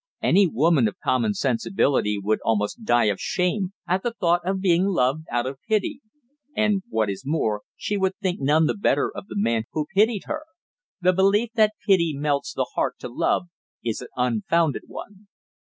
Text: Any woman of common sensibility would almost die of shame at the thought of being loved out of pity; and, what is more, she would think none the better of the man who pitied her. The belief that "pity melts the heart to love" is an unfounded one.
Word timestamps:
Any 0.23 0.47
woman 0.47 0.87
of 0.87 0.97
common 0.99 1.35
sensibility 1.35 2.17
would 2.17 2.39
almost 2.43 2.83
die 2.83 3.05
of 3.05 3.19
shame 3.19 3.73
at 3.87 4.01
the 4.01 4.11
thought 4.19 4.41
of 4.43 4.59
being 4.59 4.85
loved 4.87 5.25
out 5.31 5.45
of 5.45 5.59
pity; 5.69 6.01
and, 6.55 6.81
what 6.89 7.07
is 7.07 7.21
more, 7.23 7.61
she 7.77 7.97
would 7.97 8.17
think 8.17 8.41
none 8.41 8.65
the 8.65 8.73
better 8.73 9.15
of 9.15 9.27
the 9.27 9.35
man 9.37 9.65
who 9.73 9.85
pitied 9.93 10.23
her. 10.25 10.41
The 11.01 11.13
belief 11.13 11.51
that 11.53 11.73
"pity 11.85 12.15
melts 12.17 12.51
the 12.51 12.71
heart 12.73 12.95
to 13.01 13.09
love" 13.09 13.43
is 13.83 14.01
an 14.01 14.07
unfounded 14.17 14.85
one. 14.87 15.27